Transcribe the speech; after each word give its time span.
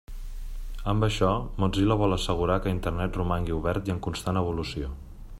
Amb 0.93 1.05
això, 1.07 1.27
Mozilla 1.63 1.97
vol 1.99 2.15
assegurar 2.17 2.55
que 2.63 2.73
Internet 2.77 3.19
romangui 3.21 3.57
obert 3.57 3.91
i 3.91 3.93
en 3.97 4.01
constant 4.07 4.41
evolució. 4.43 4.91